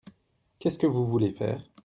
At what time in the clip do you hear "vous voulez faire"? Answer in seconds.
0.87-1.63